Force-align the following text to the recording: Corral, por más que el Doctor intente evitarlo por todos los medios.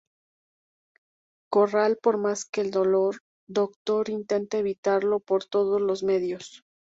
Corral, 1.51 1.95
por 2.01 2.17
más 2.17 2.45
que 2.45 2.61
el 2.61 2.71
Doctor 3.47 4.09
intente 4.09 4.57
evitarlo 4.57 5.19
por 5.19 5.45
todos 5.45 5.79
los 5.79 6.01
medios. 6.01 6.63